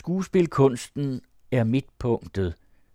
[0.00, 1.20] Skuespilkunsten
[1.50, 2.54] er midtpunktet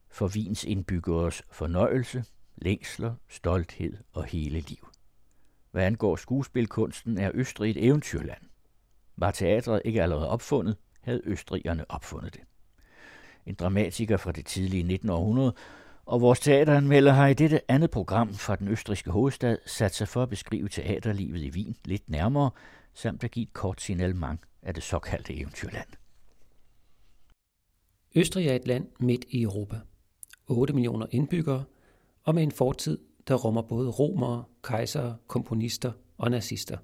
[0.09, 2.23] for Wiens indbyggeres fornøjelse,
[2.55, 4.87] længsler, stolthed og hele liv.
[5.71, 8.41] Hvad angår skuespilkunsten, er Østrig et eventyrland.
[9.17, 12.41] Var teatret ikke allerede opfundet, havde østrigerne opfundet det.
[13.45, 15.09] En dramatiker fra det tidlige 19.
[15.09, 15.53] århundrede,
[16.05, 20.23] og vores teateranmelder har i dette andet program fra den østrigske hovedstad sat sig for
[20.23, 22.51] at beskrive teaterlivet i Wien lidt nærmere,
[22.93, 25.87] samt at give et kort signalement af det såkaldte eventyrland.
[28.15, 29.79] Østrig er et land midt i Europa.
[30.47, 31.63] 8 millioner indbyggere,
[32.23, 32.97] og med en fortid,
[33.27, 36.77] der rummer både romere, kejsere, komponister og nazister.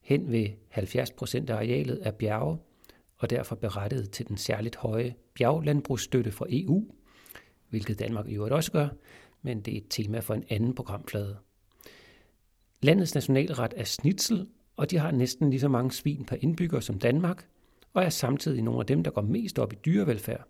[0.00, 2.58] Hen ved 70 procent af arealet er bjerge,
[3.16, 6.84] og derfor berettiget til den særligt høje bjerglandbrugsstøtte fra EU,
[7.68, 8.88] hvilket Danmark i øvrigt også gør,
[9.42, 11.36] men det er et tema for en anden programflade.
[12.82, 16.98] Landets nationalret er snitsel, og de har næsten lige så mange svin per indbygger som
[16.98, 17.48] Danmark,
[17.96, 20.48] og er samtidig nogle af dem, der går mest op i dyrevelfærd.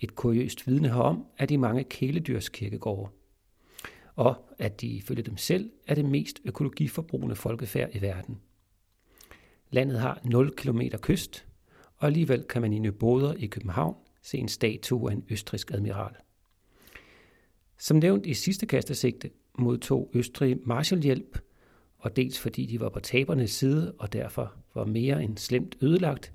[0.00, 3.12] Et kuriøst vidne herom er de mange kæledyrskirkegårde.
[4.16, 8.40] Og at de ifølge dem selv er det mest økologiforbrugende folkefærd i verden.
[9.70, 11.46] Landet har 0 km kyst,
[11.96, 16.14] og alligevel kan man i Nøboder i København se en statue af en østrisk admiral.
[17.78, 21.38] Som nævnt i sidste kastesigte modtog Østrig Marshallhjælp,
[21.98, 26.32] og dels fordi de var på tabernes side og derfor var mere end slemt ødelagt,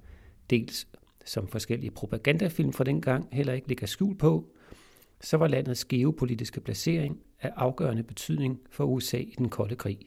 [0.50, 0.88] dels
[1.26, 4.50] som forskellige propagandafilm fra dengang heller ikke ligger skjul på,
[5.22, 10.00] så var landets geopolitiske placering af afgørende betydning for USA i den kolde krig.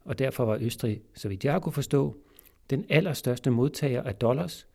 [0.00, 2.16] Og derfor var Østrig, så vidt jeg kunne forstå,
[2.70, 4.66] den allerstørste modtager af dollars,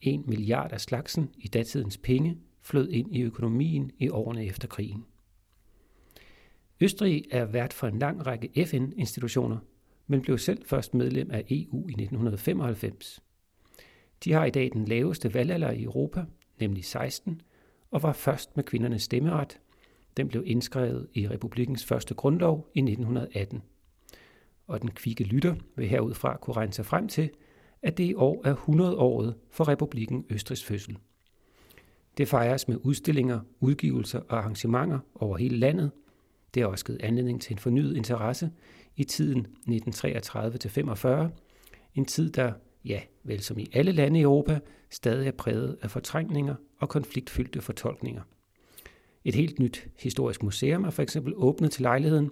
[0.00, 5.04] en milliard af slagsen i datidens penge, flød ind i økonomien i årene efter krigen.
[6.80, 9.58] Østrig er vært for en lang række FN-institutioner,
[10.06, 13.22] men blev selv først medlem af EU i 1995.
[14.24, 16.24] De har i dag den laveste valgalder i Europa,
[16.60, 17.40] nemlig 16,
[17.90, 19.60] og var først med kvindernes stemmeret.
[20.16, 23.62] Den blev indskrevet i republikens første grundlov i 1918.
[24.66, 27.30] Og den kvikke lytter vil herudfra kunne regne sig frem til,
[27.82, 30.98] at det i år er 100-året for republikken Østrigs fødsel.
[32.18, 35.90] Det fejres med udstillinger, udgivelser og arrangementer over hele landet.
[36.54, 38.50] Det har også givet anledning til en fornyet interesse
[38.96, 41.08] i tiden 1933-45,
[41.94, 42.52] en tid, der
[42.84, 44.60] ja, vel som i alle lande i Europa,
[44.90, 48.22] stadig er præget af fortrængninger og konfliktfyldte fortolkninger.
[49.24, 52.30] Et helt nyt historisk museum er for eksempel åbnet til lejligheden,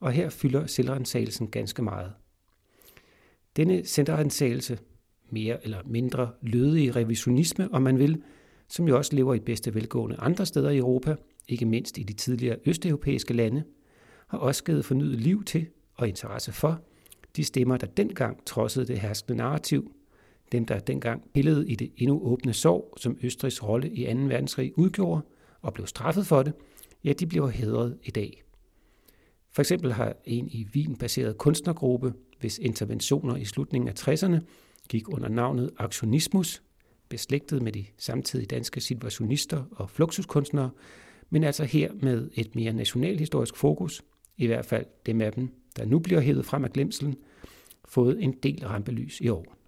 [0.00, 2.12] og her fylder selvrensagelsen ganske meget.
[3.56, 4.78] Denne selvrensagelse,
[5.30, 8.22] mere eller mindre lødige revisionisme, om man vil,
[8.68, 11.16] som jo også lever i bedste velgående andre steder i Europa,
[11.48, 13.64] ikke mindst i de tidligere østeuropæiske lande,
[14.26, 16.80] har også givet fornyet liv til og interesse for
[17.38, 19.92] de stemmer, der dengang trodsede det herskende narrativ,
[20.52, 24.20] dem, der dengang pillede i det endnu åbne sorg, som Østrigs rolle i 2.
[24.20, 25.22] verdenskrig udgjorde,
[25.62, 26.52] og blev straffet for det,
[27.04, 28.42] ja, de bliver hedret i dag.
[29.52, 34.38] For eksempel har en i Wien baseret kunstnergruppe, hvis interventioner i slutningen af 60'erne
[34.88, 36.62] gik under navnet Aktionismus,
[37.08, 40.70] beslægtet med de samtidige danske situationister og fluxuskunstnere,
[41.30, 44.02] men altså her med et mere nationalhistorisk fokus,
[44.36, 47.16] i hvert fald dem af dem, der nu bliver hævet frem af glemselen,
[47.88, 49.58] fået en del rampelys i år.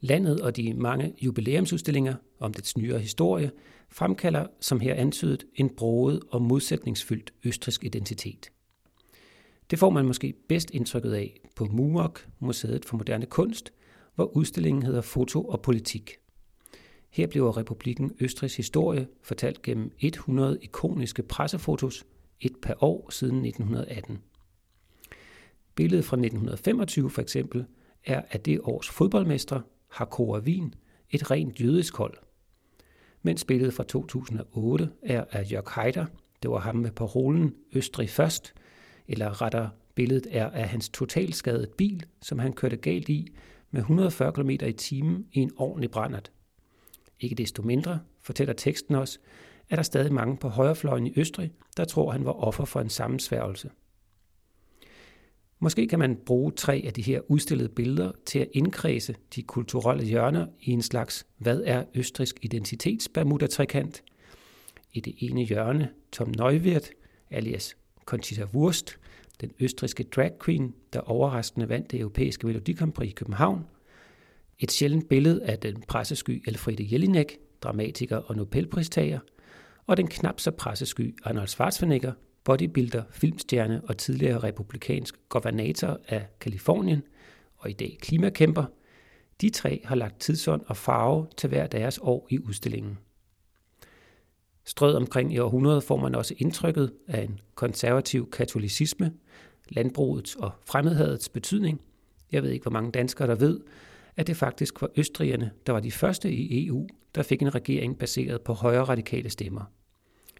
[0.00, 3.50] Landet og de mange jubilæumsudstillinger om dets nyere historie
[3.88, 8.50] fremkalder, som her antydet, en broet og modsætningsfyldt østrisk identitet.
[9.70, 13.72] Det får man måske bedst indtrykket af på MUMOK, Museet for Moderne Kunst,
[14.14, 16.10] hvor udstillingen hedder Foto og Politik.
[17.10, 22.04] Her bliver republikken Østrigs historie fortalt gennem 100 ikoniske pressefotos,
[22.42, 24.18] et per år siden 1918.
[25.74, 27.64] Billedet fra 1925 for eksempel
[28.04, 30.74] er af det års fodboldmestre har Wien
[31.10, 32.16] et rent jødisk hold.
[33.22, 36.06] Mens billedet fra 2008 er af Jörg Haider,
[36.42, 38.54] det var ham med parolen Østrig først,
[39.08, 43.28] eller retter billedet er af hans totalskadet bil, som han kørte galt i
[43.70, 46.32] med 140 km i timen i en ordentlig brændert.
[47.20, 49.20] Ikke desto mindre, fortæller teksten os,
[49.70, 52.88] er der stadig mange på højrefløjen i Østrig, der tror, han var offer for en
[52.88, 53.70] sammensværgelse.
[55.58, 60.04] Måske kan man bruge tre af de her udstillede billeder til at indkredse de kulturelle
[60.04, 63.10] hjørner i en slags hvad er østrisk identitets
[63.50, 64.02] trekant
[64.92, 66.90] I det ene hjørne Tom Neuwirth,
[67.30, 68.98] alias Conchita Wurst,
[69.40, 73.66] den østriske drag queen, der overraskende vandt det europæiske Melodikampri i København.
[74.58, 79.18] Et sjældent billede af den pressesky Elfriede Jelinek, dramatiker og Nobelpristager,
[79.86, 82.12] og den knap så pressesky Arnold Schwarzenegger,
[82.44, 87.02] bodybuilder, filmstjerne og tidligere republikansk governator af Kalifornien,
[87.56, 88.64] og i dag klimakæmper,
[89.40, 92.98] De tre har lagt tidsånd og farve til hver deres år i udstillingen.
[94.64, 99.12] Strød omkring i århundredet får man også indtrykket af en konservativ katolicisme,
[99.68, 101.80] landbrugets og fremmedhadets betydning.
[102.32, 103.60] Jeg ved ikke, hvor mange danskere, der ved,
[104.16, 107.98] at det faktisk var østrigerne, der var de første i EU, der fik en regering
[107.98, 109.64] baseret på højre radikale stemmer.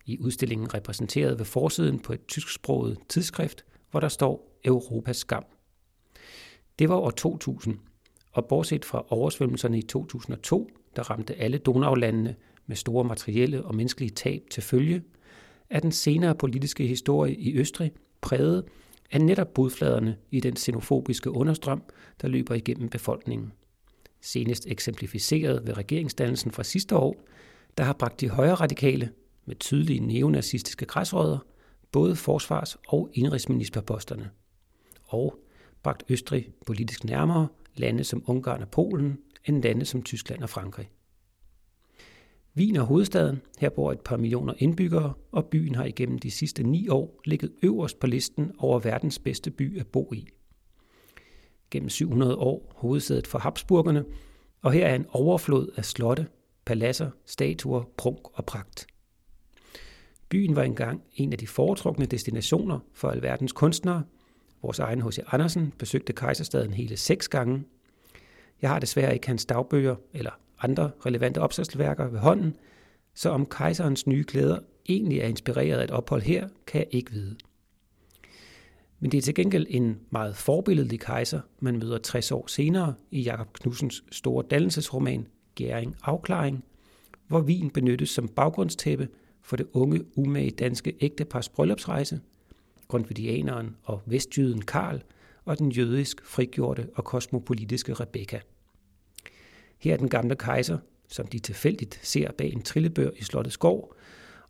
[0.06, 5.44] I udstillingen repræsenteret ved forsiden på et tysksproget tidsskrift, hvor der står Europas skam.
[6.78, 7.78] Det var år 2000,
[8.32, 12.36] og bortset fra oversvømmelserne i 2002, der ramte alle Donaulandene
[12.66, 15.02] med store materielle og menneskelige tab til følge,
[15.70, 18.64] er den senere politiske historie i Østrig præget
[19.10, 21.82] af netop budfladerne i den xenofobiske understrøm,
[22.20, 23.52] der løber igennem befolkningen.
[24.22, 27.24] Senest eksemplificeret ved regeringsdannelsen fra sidste år,
[27.78, 29.10] der har bragt de højre radikale
[29.46, 31.38] med tydelige neonazistiske græsrødder
[31.92, 34.30] både forsvars- og indrigsministerposterne,
[35.04, 35.38] og
[35.82, 40.90] bragt Østrig politisk nærmere lande som Ungarn og Polen end lande som Tyskland og Frankrig.
[42.56, 43.42] Wien er hovedstaden.
[43.58, 47.52] Her bor et par millioner indbyggere, og byen har igennem de sidste ni år ligget
[47.62, 50.28] øverst på listen over verdens bedste by at bo i.
[51.72, 54.04] Gennem 700 år hovedsædet for Habsburgerne,
[54.62, 56.26] og her er en overflod af slotte,
[56.64, 58.86] paladser, statuer, prunk og pragt.
[60.28, 64.02] Byen var engang en af de foretrukne destinationer for alverdens kunstnere.
[64.62, 65.18] Vores egen H.C.
[65.32, 67.64] Andersen besøgte kejserstaden hele seks gange.
[68.62, 70.30] Jeg har desværre ikke hans dagbøger eller
[70.60, 72.56] andre relevante opslagsværker ved hånden,
[73.14, 74.58] så om kejserens nye klæder
[74.88, 77.36] egentlig er inspireret af et ophold her, kan jeg ikke vide.
[79.02, 83.22] Men det er til gengæld en meget forbilledlig kejser, man møder 60 år senere i
[83.22, 86.64] Jakob Knudsens store dannelsesroman Gæring Afklaring,
[87.26, 89.08] hvor vin benyttes som baggrundstæppe
[89.40, 92.20] for det unge, umage danske ægtepars bryllupsrejse,
[92.88, 95.02] grundvidianeren og vestjyden Karl
[95.44, 98.40] og den jødisk frigjorte og kosmopolitiske Rebecca.
[99.78, 100.78] Her er den gamle kejser,
[101.08, 103.96] som de tilfældigt ser bag en trillebør i Slottets gård,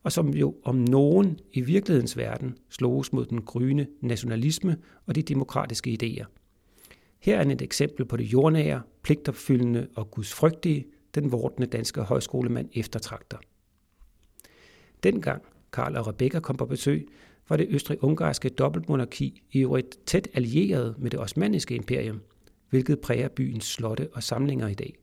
[0.02, 4.76] og som jo om nogen i virkelighedens verden sloges mod den gryne nationalisme
[5.06, 6.24] og de demokratiske idéer.
[7.18, 13.38] Her er et eksempel på det jordnære, pligtopfyldende og gudsfrygtige, den vortende danske højskolemand eftertragter.
[15.02, 17.08] Dengang Karl og Rebecca kom på besøg,
[17.48, 22.20] var det østrig-ungarske dobbeltmonarki i øvrigt tæt allieret med det osmanniske imperium,
[22.70, 24.94] hvilket præger byens slotte og samlinger i dag.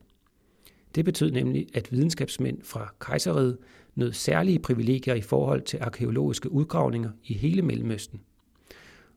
[0.94, 3.58] Det betød nemlig, at videnskabsmænd fra kejseriet
[3.94, 8.20] nød særlige privilegier i forhold til arkeologiske udgravninger i hele Mellemøsten.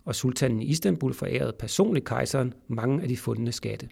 [0.05, 3.89] Og sultanen i Istanbul forærede personligt kejseren mange af de fundne skatte.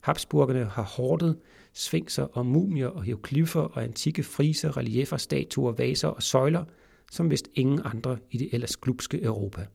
[0.00, 1.38] Habsburgerne har hårdet
[1.72, 6.64] sfinkser og mumier og hieroglyffer og antikke friser, reliefer, statuer, vaser og søjler,
[7.10, 9.66] som vist ingen andre i det ellers glupske Europa.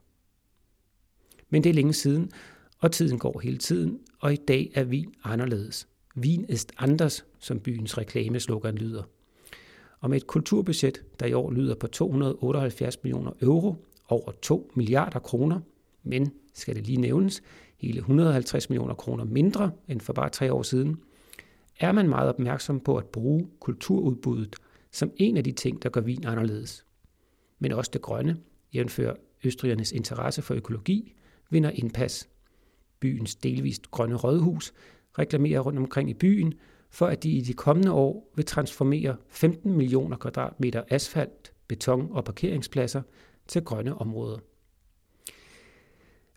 [1.49, 2.31] Men det er længe siden,
[2.79, 5.87] og tiden går hele tiden, og i dag er Wien anderledes.
[6.17, 9.03] Wien ist anders, som byens reklameslogan lyder.
[10.07, 13.75] Og med et kulturbudget, der i år lyder på 278 millioner euro,
[14.07, 15.59] over 2 milliarder kroner,
[16.03, 17.41] men skal det lige nævnes,
[17.77, 20.97] hele 150 millioner kroner mindre end for bare tre år siden,
[21.79, 24.55] er man meget opmærksom på at bruge kulturudbuddet
[24.91, 26.85] som en af de ting, der gør vin anderledes.
[27.59, 28.37] Men også det grønne,
[28.73, 31.15] jævnfører østrigernes interesse for økologi,
[31.49, 32.29] vinder indpas.
[32.99, 34.73] Byens delvist grønne rådhus
[35.19, 36.53] reklamerer rundt omkring i byen,
[36.89, 42.23] for at de i de kommende år vil transformere 15 millioner kvadratmeter asfalt, beton og
[42.23, 43.01] parkeringspladser
[43.47, 44.37] til grønne områder.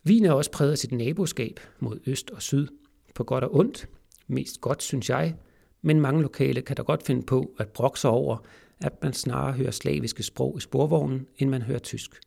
[0.07, 2.69] Wien er også præget af sit naboskab mod øst og syd.
[3.15, 3.89] På godt og ondt.
[4.27, 5.35] Mest godt, synes jeg.
[5.83, 8.37] Men mange lokale kan da godt finde på at brokse over,
[8.81, 12.21] at man snarere hører slaviske sprog i sporvognen, end man hører tysk.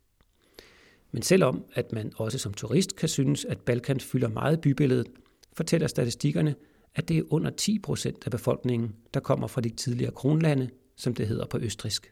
[1.11, 5.07] Men selvom at man også som turist kan synes, at Balkan fylder meget bybilledet,
[5.53, 6.55] fortæller statistikkerne,
[6.95, 11.13] at det er under 10 procent af befolkningen, der kommer fra de tidligere kronlande, som
[11.13, 12.11] det hedder på østrisk.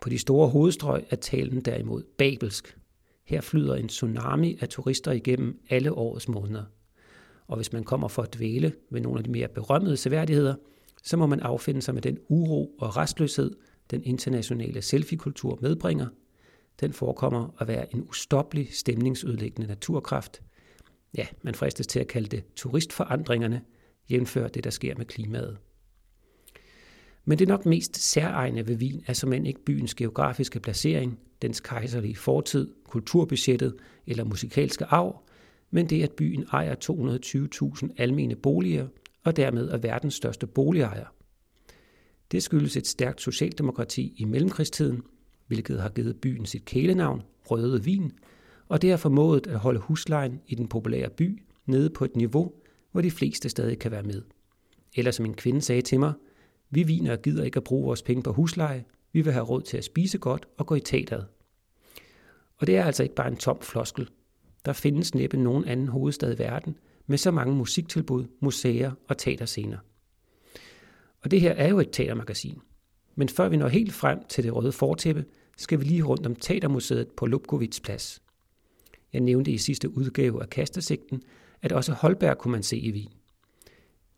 [0.00, 2.78] På de store hovedstrøg er talen derimod babelsk.
[3.24, 6.64] Her flyder en tsunami af turister igennem alle årets måneder.
[7.46, 10.54] Og hvis man kommer for at dvæle ved nogle af de mere berømmede seværdigheder,
[11.02, 13.56] så må man affinde sig med den uro og restløshed,
[13.90, 16.06] den internationale selfie-kultur medbringer.
[16.80, 20.42] Den forekommer at være en ustoppelig stemningsødelæggende naturkraft.
[21.16, 23.62] Ja, man fristes til at kalde det turistforandringerne,
[24.10, 25.58] jævnfør det, der sker med klimaet.
[27.24, 31.60] Men det nok mest særegne ved Wien er som end ikke byens geografiske placering, dens
[31.60, 35.22] kejserlige fortid, kulturbudgettet eller musikalske arv,
[35.70, 36.74] men det at byen ejer
[37.82, 38.86] 220.000 almene boliger
[39.24, 41.06] og dermed er verdens største boligejer.
[42.32, 45.02] Det skyldes et stærkt socialdemokrati i mellemkrigstiden,
[45.46, 48.12] hvilket har givet byen sit kælenavn, Røde Vin,
[48.68, 52.52] og det har formået at holde huslejen i den populære by nede på et niveau,
[52.92, 54.22] hvor de fleste stadig kan være med.
[54.96, 56.12] Eller som en kvinde sagde til mig,
[56.70, 59.76] vi viner gider ikke at bruge vores penge på husleje, vi vil have råd til
[59.76, 61.26] at spise godt og gå i teateret.
[62.56, 64.08] Og det er altså ikke bare en tom floskel.
[64.64, 69.78] Der findes næppe nogen anden hovedstad i verden med så mange musiktilbud, museer og teaterscener.
[71.22, 72.60] Og det her er jo et teatermagasin.
[73.14, 75.24] Men før vi når helt frem til det røde fortæppe,
[75.56, 78.22] skal vi lige rundt om Teatermuseet på Lubkovits plads.
[79.16, 81.22] Jeg nævnte i sidste udgave af Kastersigten,
[81.62, 83.08] at også Holberg kunne man se i vin.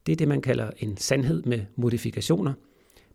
[0.07, 2.53] Det er det, man kalder en sandhed med modifikationer,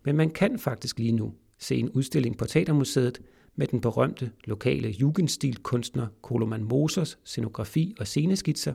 [0.04, 3.22] men man kan faktisk lige nu se en udstilling på Teatermuseet
[3.56, 8.74] med den berømte lokale jugendstilkunstner Koloman Mosers scenografi og sceneskitser,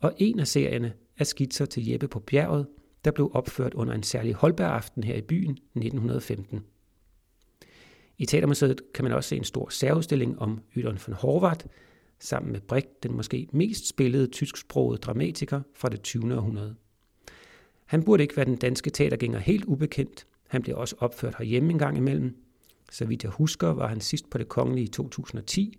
[0.00, 2.66] og en af serierne er skitser til Jeppe på bjerget,
[3.04, 6.60] der blev opført under en særlig Holberg-aften her i byen 1915.
[8.18, 11.66] I Teatermuseet kan man også se en stor særudstilling om Ydon von Horvath,
[12.20, 16.36] sammen med Brecht den måske mest spillede tysksprogede dramatiker fra det 20.
[16.36, 16.74] århundrede.
[17.86, 20.26] Han burde ikke være den danske teatergænger helt ubekendt.
[20.48, 22.36] Han blev også opført herhjemme en gang imellem.
[22.90, 25.78] Så vidt jeg husker, var han sidst på det kongelige i 2010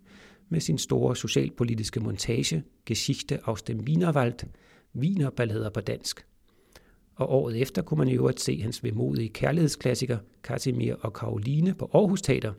[0.50, 4.40] med sin store socialpolitiske montage Geschichte aus dem Wienerwald,
[4.96, 6.26] Wienerballader på dansk.
[7.16, 11.90] Og året efter kunne man i øvrigt se hans vemodige kærlighedsklassiker Casimir og Karoline på
[11.94, 12.54] Aarhus Teater.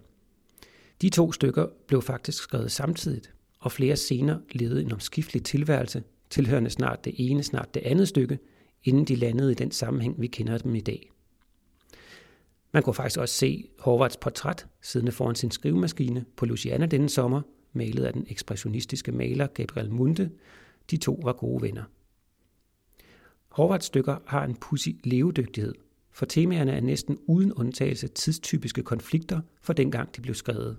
[1.02, 6.70] De to stykker blev faktisk skrevet samtidigt, og flere senere levede en omskiftelig tilværelse, tilhørende
[6.70, 8.38] snart det ene, snart det andet stykke,
[8.84, 11.10] inden de landede i den sammenhæng, vi kender dem i dag.
[12.72, 17.42] Man kunne faktisk også se Horvaths portræt siddende foran sin skrivemaskine på Luciana denne sommer,
[17.72, 20.30] malet af den ekspressionistiske maler Gabriel Munde.
[20.90, 21.84] De to var gode venner.
[23.48, 25.74] Horvaths stykker har en pussy levedygtighed,
[26.12, 30.78] for temaerne er næsten uden undtagelse tidstypiske konflikter for dengang de blev skrevet.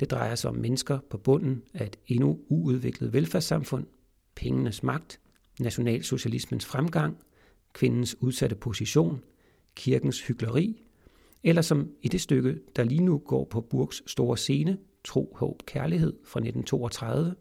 [0.00, 3.86] Det drejer sig om mennesker på bunden af et endnu uudviklet velfærdssamfund,
[4.34, 5.20] pengenes magt,
[5.60, 7.16] nationalsocialismens fremgang,
[7.72, 9.20] kvindens udsatte position,
[9.74, 10.82] kirkens hyggeleri,
[11.44, 15.62] eller som i det stykke, der lige nu går på Burgs store scene, Tro, Håb,
[15.66, 17.34] Kærlighed fra 1932,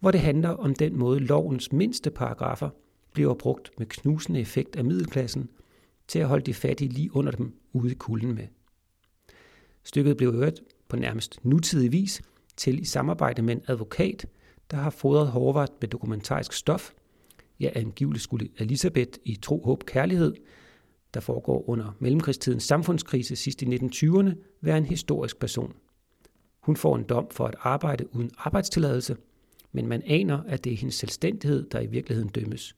[0.00, 2.70] hvor det handler om den måde lovens mindste paragrafer
[3.12, 5.48] bliver brugt med knusende effekt af middelklassen
[6.08, 8.46] til at holde de fattige lige under dem ude i kulden med.
[9.84, 10.62] Stykket blev øvrigt
[10.94, 12.22] på nærmest nutidig vis
[12.56, 14.26] til i samarbejde med en advokat,
[14.70, 16.92] der har fodret Horvath med dokumentarisk stof.
[17.60, 20.34] Ja, angiveligt skulle Elisabeth i Tro, Håb, Kærlighed,
[21.14, 25.72] der foregår under mellemkrigstidens samfundskrise sidst i 1920'erne, være en historisk person.
[26.60, 29.16] Hun får en dom for at arbejde uden arbejdstilladelse,
[29.72, 32.76] men man aner, at det er hendes selvstændighed, der i virkeligheden dømmes.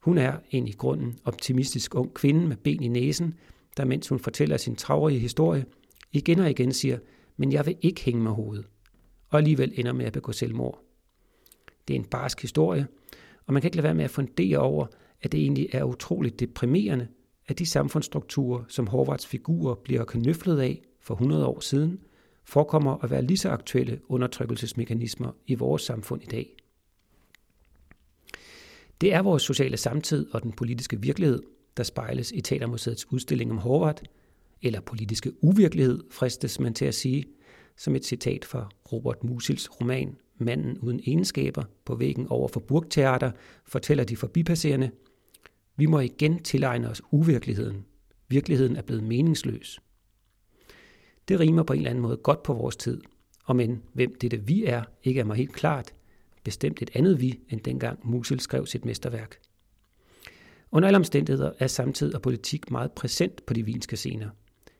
[0.00, 3.34] Hun er en i grunden optimistisk ung kvinde med ben i næsen,
[3.76, 5.64] der mens hun fortæller sin travrige historie,
[6.12, 6.98] igen og igen siger,
[7.36, 8.66] men jeg vil ikke hænge med hovedet,
[9.28, 10.82] og alligevel ender med at begå selvmord.
[11.88, 12.86] Det er en barsk historie,
[13.46, 14.86] og man kan ikke lade være med at fundere over,
[15.22, 17.08] at det egentlig er utroligt deprimerende,
[17.46, 22.00] at de samfundsstrukturer, som Horvaths figurer bliver knøflet af for 100 år siden,
[22.44, 26.56] forekommer at være lige så aktuelle undertrykkelsesmekanismer i vores samfund i dag.
[29.00, 31.42] Det er vores sociale samtid og den politiske virkelighed,
[31.76, 34.02] der spejles i Teatermuseets udstilling om Horvath,
[34.62, 37.24] eller politiske uvirkelighed, fristes man til at sige,
[37.76, 43.30] som et citat fra Robert Musils roman Manden uden egenskaber på væggen over for Burgteater
[43.66, 44.90] fortæller de forbipasserende,
[45.76, 47.84] vi må igen tilegne os uvirkeligheden.
[48.28, 49.80] Virkeligheden er blevet meningsløs.
[51.28, 53.00] Det rimer på en eller anden måde godt på vores tid,
[53.44, 55.94] og men hvem dette vi er, ikke er mig helt klart,
[56.44, 59.38] bestemt et andet vi, end dengang Musil skrev sit mesterværk.
[60.72, 64.30] Under alle omstændigheder er samtid og politik meget præsent på de vinske scener.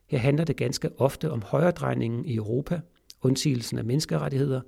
[0.06, 2.80] Her handler det ganske ofte om højredrejningen i Europa,
[3.22, 4.60] undsigelsen af menneskerettigheder,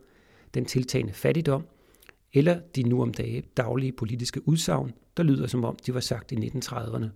[0.55, 1.67] den tiltagende fattigdom,
[2.33, 6.33] eller de nu om dage daglige politiske udsagn, der lyder som om de var sagt
[6.33, 7.07] i 1930'erne.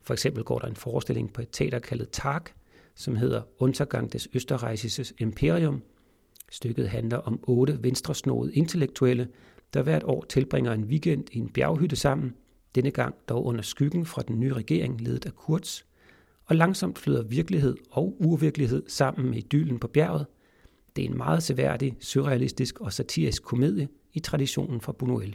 [0.00, 2.40] For eksempel går der en forestilling på et teater kaldet Tag,
[2.94, 5.82] som hedder Untergang des Österreichisches Imperium,
[6.50, 9.28] Stykket handler om otte venstresnåede intellektuelle,
[9.74, 12.34] der hvert år tilbringer en weekend i en bjerghytte sammen,
[12.74, 15.82] denne gang dog under skyggen fra den nye regering ledet af Kurz,
[16.46, 20.26] og langsomt flyder virkelighed og uvirkelighed sammen med idyllen på bjerget.
[20.96, 25.32] Det er en meget seværdig, surrealistisk og satirisk komedie i traditionen fra Buñuel.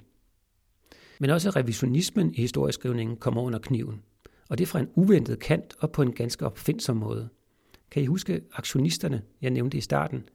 [1.20, 4.02] Men også revisionismen i historieskrivningen kommer under kniven,
[4.50, 7.30] og det fra en uventet kant og på en ganske opfindsom måde.
[7.92, 10.24] Kan I huske aktionisterne, jeg nævnte i starten–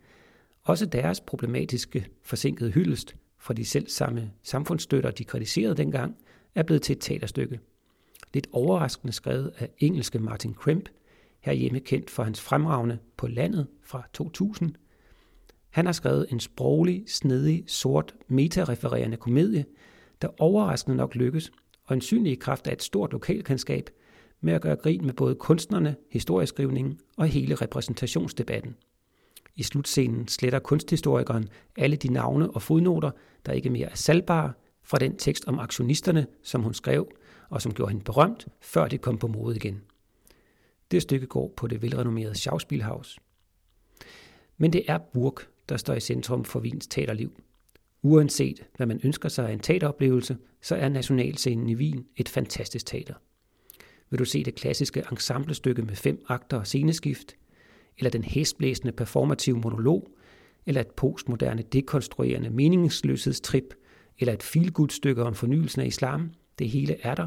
[0.67, 6.17] også deres problematiske forsinkede hyldest for de selv samme samfundsstøtter, de kritiserede dengang,
[6.55, 7.61] er blevet til et teaterstykke.
[8.37, 10.89] Lidt overraskende skrevet af engelske Martin Krimp,
[11.41, 14.75] herhjemme kendt for hans fremragende På landet fra 2000.
[15.71, 19.65] Han har skrevet en sproglig, snedig, sort, metarefererende komedie,
[20.23, 21.53] der overraskende nok lykkes,
[21.85, 23.91] og en synlig kraft af et stort lokalkendskab,
[24.41, 28.77] med at gøre grin med både kunstnerne, historieskrivningen og hele repræsentationsdebatten.
[29.55, 33.11] I slutscenen sletter kunsthistorikeren alle de navne og fodnoter,
[33.47, 34.53] der ikke mere er salgbare,
[34.83, 37.09] fra den tekst om aktionisterne, som hun skrev,
[37.51, 39.83] og som gjorde hende berømt, før det kom på mode igen.
[40.91, 43.19] Det stykke går på det velrenommerede Schauspielhaus.
[44.57, 45.39] Men det er Burg,
[45.69, 47.41] der står i centrum for Wiens teaterliv.
[48.03, 52.87] Uanset hvad man ønsker sig af en teateroplevelse, så er Nationalscenen i Wien et fantastisk
[52.87, 53.15] teater.
[54.11, 57.37] Vil du se det klassiske ensemblestykke med fem akter og sceneskift,
[57.99, 60.11] eller den hæsblæsende performative monolog,
[60.67, 63.75] eller et postmoderne dekonstruerende meningsløshedstrip,
[64.19, 67.27] eller et feelgood-stykke om fornyelsen af islam, det hele er der,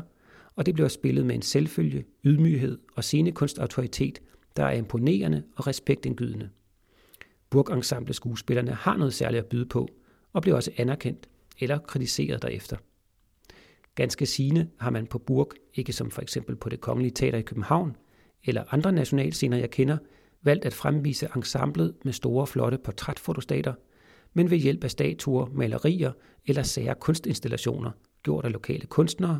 [0.55, 4.21] og det bliver spillet med en selvfølge, ydmyghed og scenekunstautoritet,
[4.57, 6.49] der er imponerende og respektindgydende.
[7.49, 9.87] Burgensemble skuespillerne har noget særligt at byde på,
[10.33, 12.77] og bliver også anerkendt eller kritiseret derefter.
[13.95, 17.41] Ganske sigende har man på Burg, ikke som for eksempel på det Kongelige Teater i
[17.41, 17.95] København,
[18.43, 19.97] eller andre nationalscener, jeg kender,
[20.41, 23.73] valgt at fremvise ensemblet med store, flotte portrætfotostater,
[24.33, 26.11] men ved hjælp af statuer, malerier
[26.45, 27.91] eller sære kunstinstallationer,
[28.23, 29.39] gjort af lokale kunstnere,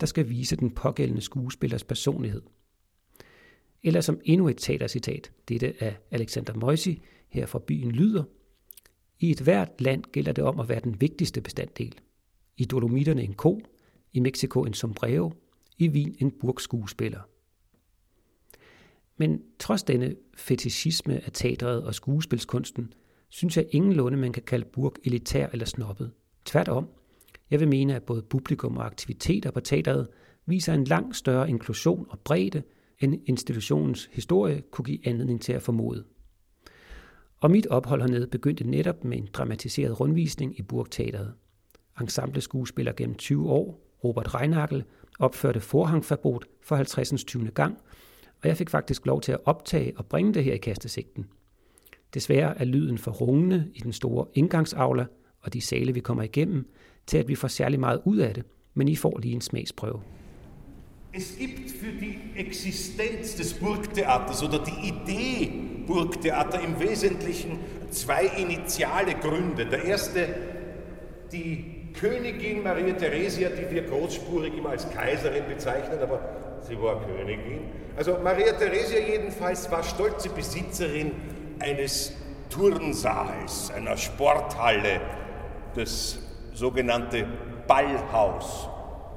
[0.00, 2.42] der skal vise den pågældende skuespillers personlighed.
[3.82, 8.24] Eller som endnu et teatercitat, dette af Alexander Moisi, her fra byen lyder,
[9.20, 11.94] i et hvert land gælder det om at være den vigtigste bestanddel.
[12.56, 13.60] I Dolomitterne en ko,
[14.12, 15.32] i Mexico en sombrero,
[15.78, 17.20] i Wien en burgskuespiller.
[19.16, 22.92] Men trods denne fetishisme af teatret og skuespilskunsten,
[23.28, 26.12] synes jeg ingenlunde, man kan kalde Burg elitær eller snobbet.
[26.44, 26.88] Tværtom,
[27.50, 30.08] jeg vil mene, at både publikum og aktiviteter på teatret
[30.46, 32.62] viser en langt større inklusion og bredde,
[33.00, 36.04] end institutionens historie kunne give anledning til at formode.
[37.40, 41.34] Og mit ophold hernede begyndte netop med en dramatiseret rundvisning i Burgteateret.
[42.00, 44.84] Ensemble skuespiller gennem 20 år, Robert Reinagel,
[45.18, 47.24] opførte Forhangfabot for 50.
[47.24, 47.50] 20.
[47.50, 47.78] gang,
[48.42, 51.26] og jeg fik faktisk lov til at optage og bringe det her i kastesigten.
[52.14, 55.06] Desværre er lyden for rungende i den store indgangsaula
[55.40, 56.68] og de sale, vi kommer igennem,
[57.08, 58.44] til at vi får særlig meget ud af det,
[58.74, 60.00] men I får lige en smagsprøve.
[61.14, 65.50] Es gibt für die Existenz des Burgtheaters oder die Idee
[65.86, 67.58] Burgtheater im Wesentlichen
[67.90, 69.64] zwei initiale Gründe.
[69.70, 70.28] Der erste,
[71.32, 76.20] die Königin Maria Theresia, die wir großspurig immer als Kaiserin bezeichnen, aber
[76.68, 77.60] sie war Königin.
[77.96, 81.12] Also Maria Theresia jedenfalls war stolze Besitzerin
[81.58, 82.12] eines
[82.50, 85.00] Turnsaals, einer Sporthalle,
[85.74, 86.18] das
[86.58, 87.26] sogenannte
[87.66, 88.68] Ballhaus.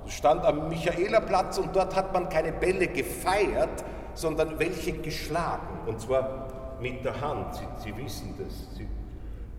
[0.06, 5.80] Das stand am Michaelerplatz und dort hat man keine Bälle gefeiert, sondern welche geschlagen.
[5.88, 7.56] Und zwar mit der Hand.
[7.56, 8.76] Sie, Sie wissen das.
[8.78, 8.88] Sie,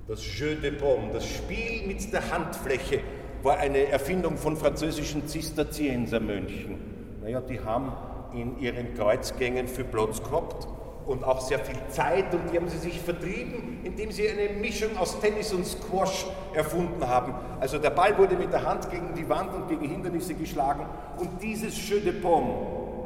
[0.08, 3.00] das Jeu de Paume, das Spiel mit der Handfläche,
[3.42, 6.78] war eine Erfindung von französischen Zisterziensermönchen.
[7.22, 7.92] Naja, die haben
[8.34, 10.66] in ihren Kreuzgängen für Platz gehabt
[11.12, 14.96] und auch sehr viel Zeit und die haben sie sich vertrieben, indem sie eine Mischung
[14.96, 17.34] aus Tennis und Squash erfunden haben.
[17.60, 20.86] Also der Ball wurde mit der Hand gegen die Wand und gegen Hindernisse geschlagen
[21.18, 22.54] und dieses Jeu de Paume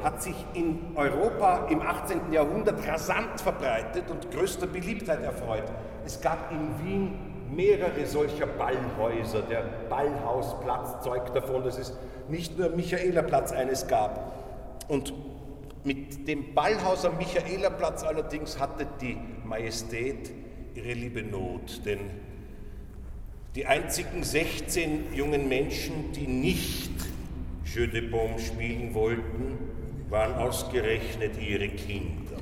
[0.01, 2.31] hat sich in Europa im 18.
[2.31, 5.65] Jahrhundert rasant verbreitet und größter Beliebtheit erfreut.
[6.05, 7.13] Es gab in Wien
[7.53, 9.41] mehrere solcher Ballhäuser.
[9.41, 11.97] Der Ballhausplatz zeugt davon, dass es
[12.29, 14.33] nicht nur Michaelerplatz eines gab.
[14.87, 15.13] Und
[15.87, 20.29] mit dem Ballhaus am Michaelerplatz allerdings hatte die Majestät
[20.75, 21.99] ihre liebe Not, denn
[23.55, 26.91] die einzigen 16 jungen Menschen, die nicht
[27.73, 29.57] Jeu de Paume spielen wollten,
[30.09, 32.37] waren ausgerechnet ihre Kinder.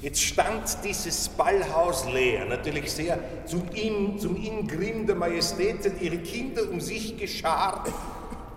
[0.00, 6.18] Jetzt stand dieses Ballhaus leer, natürlich sehr zum, In, zum Ingrim der Majestät, sind ihre
[6.18, 7.92] Kinder um sich geschart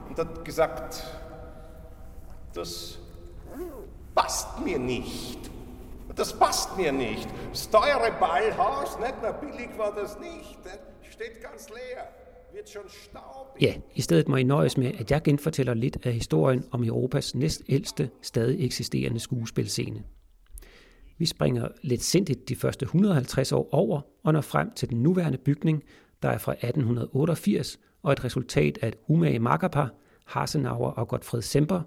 [0.09, 1.03] und hat gesagt,
[2.53, 2.99] das
[4.15, 5.39] passt mir nicht.
[6.15, 7.27] Das passt mir nicht.
[7.51, 9.21] Das teure Ballhaus, nicht?
[9.21, 10.59] mehr billig war das nicht.
[10.65, 12.03] Äh, steht ganz leer.
[12.53, 13.61] Wird schon staubig.
[13.61, 17.35] Ja, i stedet må I nøjes med, at jeg genfortæller lidt af historien om Europas
[17.35, 20.03] næstældste stadig eksisterende skuespilscene.
[21.17, 25.37] Vi springer lidt sindigt de første 150 år over og når frem til den nuværende
[25.37, 25.83] bygning,
[26.23, 29.93] der er fra 1888 og et resultat af et umage makkerpar,
[30.25, 31.81] Hasenauer og Gottfried Semper.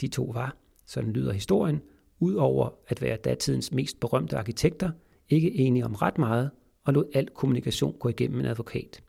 [0.00, 0.56] De to var
[0.92, 1.80] sådan lyder historien,
[2.20, 4.90] udover at være datidens mest berømte arkitekter,
[5.28, 6.50] ikke enige om ret meget
[6.84, 9.02] og lod al kommunikation gå igennem en advokat.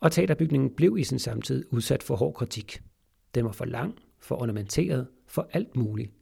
[0.00, 2.82] Og teaterbygningen blev i sin samtid udsat for hård kritik.
[3.34, 6.12] Den var for lang, for ornamenteret, for alt muligt.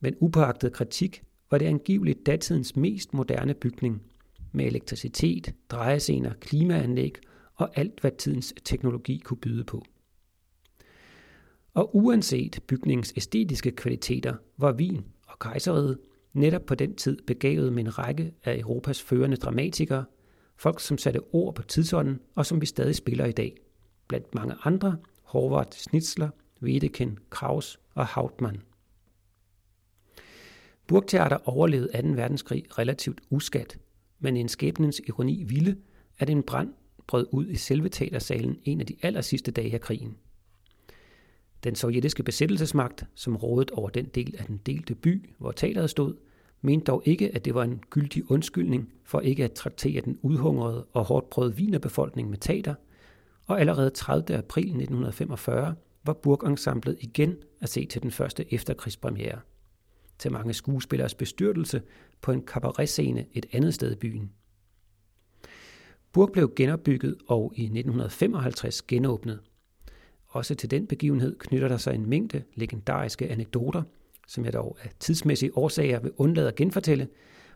[0.00, 4.02] Men upåagtet kritik var det angiveligt datidens mest moderne bygning,
[4.52, 7.14] med elektricitet, drejescener, klimaanlæg
[7.54, 9.84] og alt, hvad tidens teknologi kunne byde på.
[11.74, 15.98] Og uanset bygningens æstetiske kvaliteter, var Wien og kejseriet
[16.32, 20.04] netop på den tid begavet med en række af Europas førende dramatikere,
[20.56, 23.56] folk som satte ord på tidsånden og som vi stadig spiller i dag.
[24.08, 26.28] Blandt mange andre, Horvath Schnitzler,
[26.62, 28.62] Wedekind, Kraus og Hauptmann.
[30.86, 32.08] Burgteater overlevede 2.
[32.08, 33.78] verdenskrig relativt uskat,
[34.18, 35.76] men en skæbnens ironi ville,
[36.18, 36.74] at en brand
[37.06, 40.16] brød ud i selve teatersalen en af de aller sidste dage af krigen.
[41.64, 46.14] Den sovjetiske besættelsesmagt, som rådede over den del af den delte by, hvor teateret stod,
[46.60, 50.86] mente dog ikke, at det var en gyldig undskyldning for ikke at traktere den udhungrede
[50.92, 52.74] og hårdt prøvede vinerbefolkning med teater,
[53.46, 54.38] og allerede 30.
[54.38, 59.40] april 1945 var Burgensemblet igen at se til den første efterkrigspremiere.
[60.18, 61.82] Til mange skuespillers bestyrtelse
[62.20, 64.32] på en cabaretscene et andet sted i byen.
[66.12, 69.40] Burg blev genopbygget og i 1955 genåbnet–
[70.32, 73.82] også til den begivenhed knytter der sig en mængde legendariske anekdoter,
[74.28, 77.08] som jeg dog af tidsmæssige årsager vil undlade at genfortælle,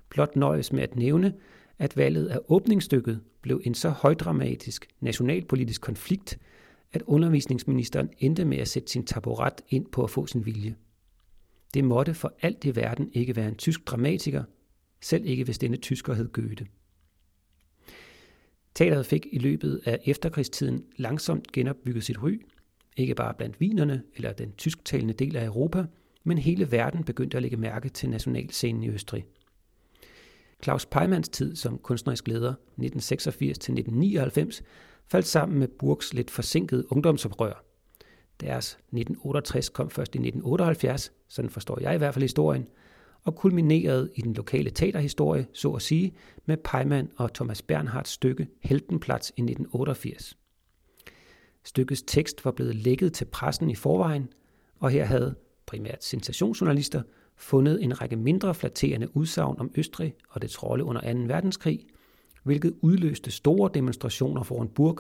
[0.08, 1.34] blot nøjes med at nævne,
[1.78, 6.38] at valget af åbningsstykket blev en så højdramatisk nationalpolitisk konflikt,
[6.92, 10.74] at undervisningsministeren endte med at sætte sin taburet ind på at få sin vilje.
[11.74, 14.44] Det måtte for alt i verden ikke være en tysk dramatiker,
[15.00, 16.66] selv ikke hvis denne tysker hed Goethe.
[18.74, 22.40] Teateret fik i løbet af efterkrigstiden langsomt genopbygget sit ry,
[22.96, 25.84] ikke bare blandt vinerne eller den tysktalende del af Europa,
[26.24, 29.24] men hele verden begyndte at lægge mærke til nationalscenen i Østrig.
[30.62, 34.62] Claus Peimanns tid som kunstnerisk leder 1986-1999
[35.08, 37.64] faldt sammen med Burgs lidt forsinkede ungdomsoprør.
[38.40, 42.68] Deres 1968 kom først i 1978, sådan forstår jeg i hvert fald historien,
[43.22, 46.14] og kulminerede i den lokale teaterhistorie, så at sige,
[46.46, 50.36] med Peimann og Thomas Bernhards stykke Heltenplatz i 1988.
[51.66, 54.28] Stykkets tekst var blevet lækket til pressen i forvejen,
[54.80, 55.34] og her havde
[55.66, 57.02] primært sensationsjournalister
[57.36, 61.18] fundet en række mindre flatterende udsagn om Østrig og dets rolle under 2.
[61.18, 61.86] verdenskrig,
[62.42, 64.98] hvilket udløste store demonstrationer foran Burg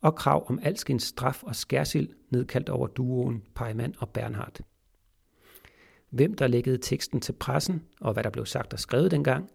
[0.00, 4.60] og krav om alskens straf og skærsild nedkaldt over duoen Peimann og Bernhard.
[6.10, 9.50] Hvem der lækkede teksten til pressen, og hvad der blev sagt og skrevet dengang,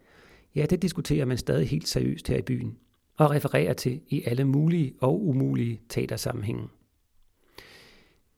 [0.56, 2.78] ja, det diskuterer man stadig helt seriøst her i byen
[3.18, 6.68] og refererer til i alle mulige og umulige teatersammenhænge.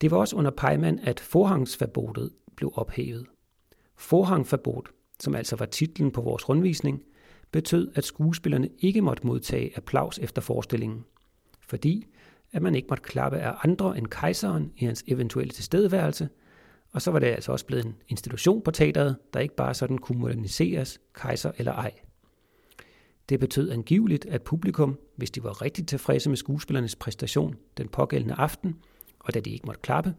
[0.02, 3.26] Det var også under Pejman, at forhangsforbodet blev ophævet.
[3.96, 4.82] Forhangforbud,
[5.20, 7.04] som altså var titlen på vores rundvisning,
[7.52, 11.06] betød, at skuespillerne ikke måtte modtage applaus efter forestillingen,
[11.62, 12.08] fordi
[12.52, 16.30] at man ikke måtte klappe af andre end kejseren i hans eventuelle tilstedeværelse,
[16.92, 19.98] og så var det altså også blevet en institution på teateret, der ikke bare sådan
[19.98, 21.92] kunne moderniseres, kejser eller ej.
[23.30, 28.34] Det betød angiveligt, at publikum, hvis de var rigtig tilfredse med skuespillernes præstation den pågældende
[28.36, 28.76] aften,
[29.20, 30.13] og da de ikke måtte klappe,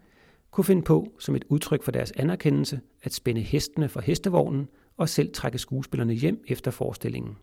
[0.50, 5.08] kunne finde på, som et udtryk for deres anerkendelse, at spænde hestene for hestevognen og
[5.08, 7.36] selv trække skuespillerne hjem efter forestillingen.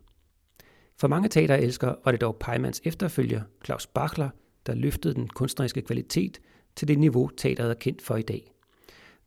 [0.96, 4.28] For mange teaterelskere var det dog Peimanns efterfølger, Claus Bachler,
[4.66, 6.40] der løftede den kunstneriske kvalitet
[6.76, 8.52] til det niveau, teateret er kendt for i dag.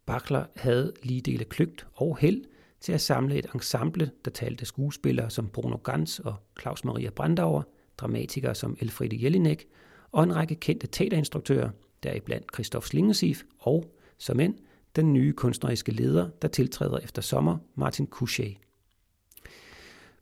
[0.06, 2.44] Bachler havde lige dele kløgt og held
[2.82, 7.64] til at samle et ensemble, der talte skuespillere som Bruno Ganz og Claus Maria Brandauer,
[7.98, 9.68] dramatikere som Elfriede Jelinek
[10.12, 11.70] og en række kendte teaterinstruktører,
[12.04, 14.56] deriblandt Christoph Slingesif og, som end,
[14.96, 18.58] den nye kunstneriske leder, der tiltræder efter sommer, Martin Couchet.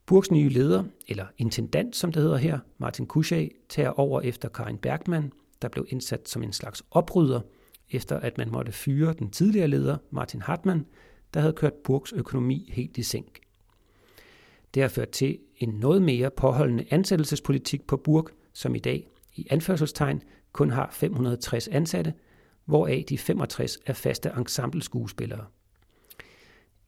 [0.05, 4.77] Burgs nye leder, eller intendant som det hedder her, Martin Couchet, tager over efter Karin
[4.77, 7.41] Bergman, der blev indsat som en slags oprydder,
[7.89, 10.85] efter at man måtte fyre den tidligere leder, Martin Hartmann,
[11.37, 13.39] der havde kørt Burgs økonomi helt i sænk.
[14.73, 19.47] Det har ført til en noget mere påholdende ansættelsespolitik på Burg, som i dag i
[19.49, 20.21] anførselstegn
[20.51, 22.13] kun har 560 ansatte,
[22.65, 25.45] hvoraf de 65 er faste ensemble-skuespillere.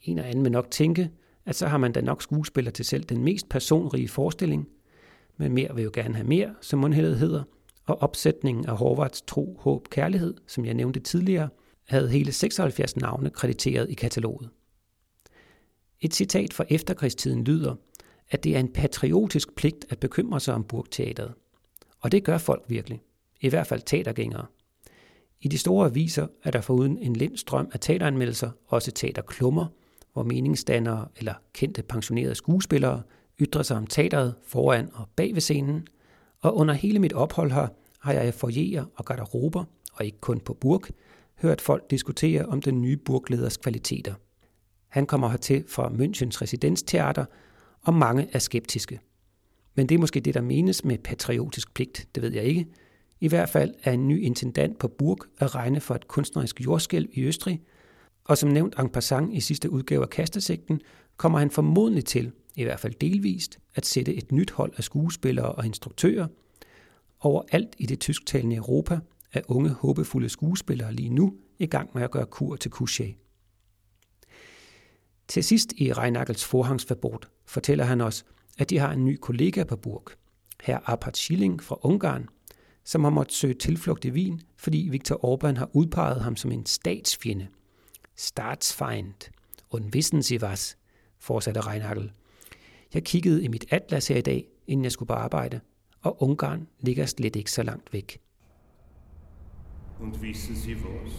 [0.02, 1.12] En og anden vil nok tænke,
[1.46, 4.68] at så har man da nok skuespiller til selv den mest personrige forestilling,
[5.38, 7.44] men mere vil jo gerne have mere, som mundhældet hedder,
[7.86, 11.50] og opsætningen af Horvaths Tro, Håb, Kærlighed, som jeg nævnte tidligere,
[11.89, 14.49] havde hele 76 navne krediteret i kataloget.
[16.02, 17.75] Et citat fra efterkrigstiden lyder,
[18.30, 21.34] at det er en patriotisk pligt at bekymre sig om burgteateret.
[21.99, 23.02] Og det gør folk virkelig.
[23.41, 24.45] I hvert fald teatergængere.
[25.41, 29.65] I de store aviser er der foruden en lind strøm af teateranmeldelser også teaterklummer,
[30.13, 33.02] hvor meningsdannere eller kendte pensionerede skuespillere
[33.39, 35.88] ytrer sig om teateret foran og bag ved scenen,
[36.41, 37.67] og under hele mit ophold her
[37.99, 40.84] har jeg foyer og garderober, og ikke kun på Burg,
[41.41, 44.13] hørt folk diskutere om den nye burgleders kvaliteter.
[44.88, 47.25] Han kommer hertil fra Münchens residensteater,
[47.82, 48.99] og mange er skeptiske.
[49.75, 52.67] Men det er måske det, der menes med patriotisk pligt, det ved jeg ikke.
[53.19, 57.10] I hvert fald er en ny intendant på Burg at regne for et kunstnerisk jordskælv
[57.13, 57.62] i Østrig,
[58.23, 60.82] og som nævnt en passant i sidste udgave af Kastesigten,
[61.17, 65.52] kommer han formodentlig til, i hvert fald delvist, at sætte et nyt hold af skuespillere
[65.52, 66.28] og instruktører.
[67.19, 68.99] Overalt i det tysktalende Europa
[69.34, 73.13] af unge, håbefulde skuespillere lige nu i gang med at gøre kur til Couché.
[75.28, 78.26] Til sidst i Reinagels forhangsverbot fortæller han os,
[78.58, 80.06] at de har en ny kollega på Burg,
[80.62, 82.30] herr Apart Schilling fra Ungarn,
[82.84, 86.65] som har måttet søge tilflugt i Wien, fordi Viktor Orbán har udpeget ham som en
[86.65, 87.48] statsfjende.
[88.15, 89.30] Staatsfeind.
[89.70, 90.78] Und wissen Sie was?
[91.20, 92.12] fortsatte Reinagel.
[92.94, 95.60] Jeg kiggede i mit atlas her i dag, inden jeg skulle på arbejde,
[96.02, 98.20] og Ungarn ligger slet ikke så langt væk.
[100.00, 101.12] Und wissen Sie was?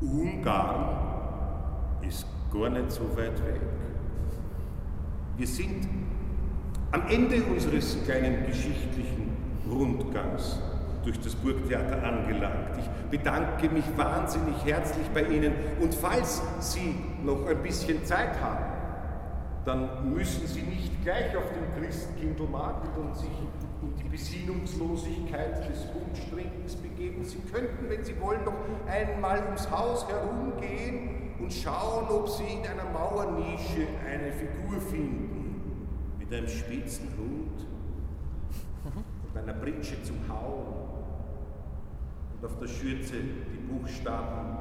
[0.00, 0.96] Ungarn
[2.06, 3.60] ist gar nicht so weit weg.
[5.36, 5.88] Wir sind
[6.92, 9.36] am Ende unseres kleinen geschichtlichen
[9.68, 10.60] Rundgangs
[11.04, 12.78] durch das Burgtheater angelangt.
[12.78, 18.79] Ich bedanke mich wahnsinnig herzlich bei Ihnen und falls Sie noch ein bisschen Zeit haben,
[19.64, 23.28] dann müssen Sie nicht gleich auf den Christkindlmarkt und sich
[23.82, 27.24] in die Besinnungslosigkeit des Punschtrinkens begeben.
[27.24, 28.54] Sie könnten, wenn Sie wollen, noch
[28.88, 35.86] einmal ums Haus herumgehen und schauen, ob Sie in einer Mauernische eine Figur finden
[36.18, 37.66] mit einem spitzen Hut
[38.84, 40.90] und einer Pritsche zum Hauen
[42.34, 44.56] und auf der Schürze die Buchstaben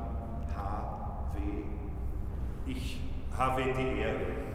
[0.56, 2.72] H, W.
[2.72, 3.00] Ich
[3.38, 4.49] habe die Ehre.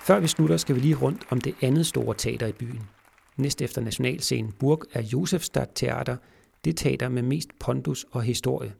[0.00, 2.82] Før vi slutter, skal vi lige rundt om det andet store teater i byen.
[3.36, 6.16] Næst efter nationalscenen Burg er Josefstadt Teater
[6.64, 8.74] det teater med mest pondus og historie.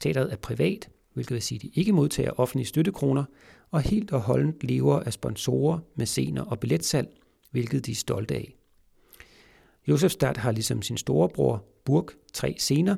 [0.00, 3.24] Teateret er privat, hvilket vil sige, at de ikke modtager offentlige støttekroner,
[3.70, 7.08] og helt og holdent lever af sponsorer, mæscener og billetsalg,
[7.50, 8.54] hvilket de er stolte af.
[9.88, 12.96] Josefstadt har ligesom sin storebror Burg tre scener,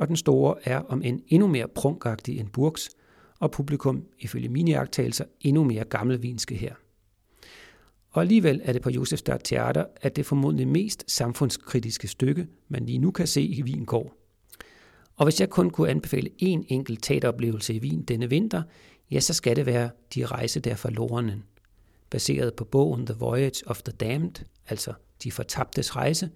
[0.00, 2.90] og den store er om en endnu mere prunkagtig end Burgs,
[3.38, 6.74] og publikum, ifølge mine jagttagelser, endnu mere gammelvinske her.
[8.10, 12.98] Og alligevel er det på Josefstadt Teater, at det formodentlig mest samfundskritiske stykke, man lige
[12.98, 14.14] nu kan se i Wien går.
[15.16, 18.62] Og hvis jeg kun kunne anbefale én enkelt teateroplevelse i Wien denne vinter,
[19.10, 21.44] ja, så skal det være De rejse der forlorenen.
[22.10, 24.92] Baseret på bogen The Voyage of the Damned, altså
[25.24, 26.30] De fortabtes rejse,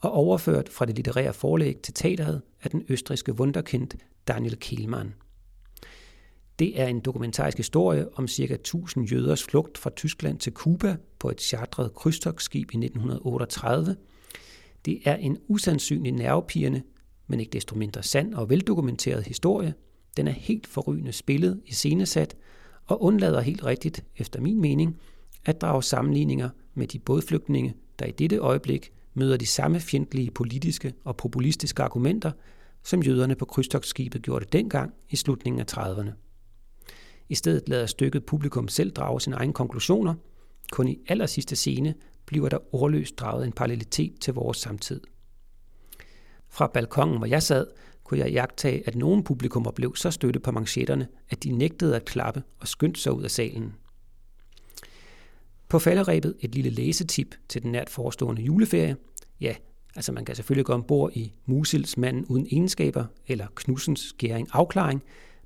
[0.00, 3.88] og overført fra det litterære forlæg til teateret af den østriske wunderkind
[4.28, 5.14] Daniel Kehlmann.
[6.58, 8.54] Det er en dokumentarisk historie om ca.
[8.54, 13.96] 1000 jøders flugt fra Tyskland til Kuba på et chartret krydstogsskib i 1938.
[14.84, 16.82] Det er en usandsynlig nervepirrende,
[17.26, 19.74] men ikke desto mindre sand og veldokumenteret historie.
[20.16, 22.36] Den er helt forrygende spillet i scenesat
[22.86, 24.96] og undlader helt rigtigt, efter min mening,
[25.44, 30.92] at drage sammenligninger med de bådflygtninge, der i dette øjeblik møder de samme fjendtlige politiske
[31.04, 32.32] og populistiske argumenter,
[32.82, 36.10] som jøderne på krydstogsskibet gjorde det dengang i slutningen af 30'erne.
[37.28, 40.14] I stedet lader stykket publikum selv drage sine egne konklusioner.
[40.72, 41.94] Kun i aller sidste scene
[42.26, 45.00] bliver der ordløst draget en parallelitet til vores samtid.
[46.48, 47.66] Fra balkongen, hvor jeg sad,
[48.04, 52.04] kunne jeg jagtage, at nogle publikummer blev så støtte på manchetterne, at de nægtede at
[52.04, 53.74] klappe og skyndte sig ud af salen.
[55.70, 58.96] På falderæbet et lille læsetip til den nært forestående juleferie.
[59.40, 59.54] Ja,
[59.96, 65.02] altså man kan selvfølgelig gå ombord i Musils Manden uden egenskaber eller Knudsens Skæring Afklaring,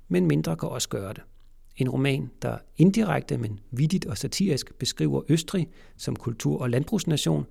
[0.07, 1.21] men mindre kan også gøre det.
[1.77, 7.45] En roman, der indirekte, men vidigt og satirisk beskriver Østrig som kultur- og landbrugsnation,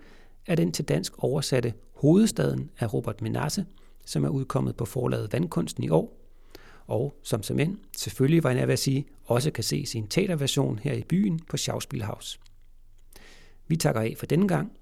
[0.47, 3.67] er den til dansk oversatte Hovedstaden af Robert Menasse,
[4.07, 6.21] som er udkommet på forlaget Vandkunsten i år,
[6.87, 10.07] og som som end, selvfølgelig var jeg ved at sige, også kan ses i en
[10.07, 12.41] teaterversion her i byen på Schauspielhaus.
[13.69, 14.73] Vi takker af for denne gang,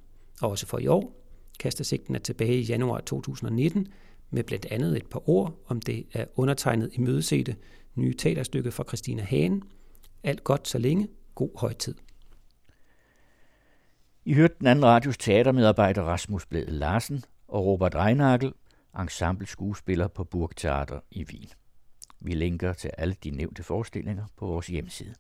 [0.43, 1.23] og også for i år.
[1.59, 3.89] Kastersigten er tilbage i januar 2019
[4.31, 7.57] med blandt andet et par ord om det er undertegnet i mødesete
[7.95, 9.63] nye teaterstykke fra Christina Hagen.
[10.23, 11.09] Alt godt så længe.
[11.35, 11.95] God højtid.
[14.25, 18.53] I hørte den anden radios teatermedarbejder Rasmus Blæde Larsen og Robert Reinagel,
[19.01, 21.49] ensemble skuespiller på Burgtheater i Wien.
[22.21, 25.15] Vi linker til alle de nævnte forestillinger på vores hjemmeside.